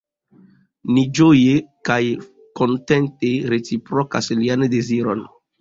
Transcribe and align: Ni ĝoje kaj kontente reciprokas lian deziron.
Ni 0.95 1.03
ĝoje 1.19 1.59
kaj 1.91 1.99
kontente 2.61 3.33
reciprokas 3.55 4.33
lian 4.43 4.71
deziron. 4.77 5.27